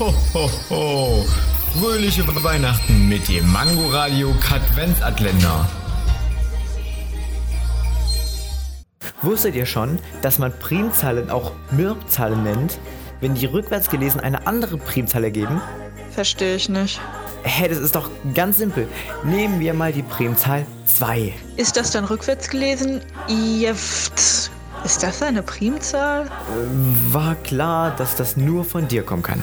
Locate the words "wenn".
13.20-13.34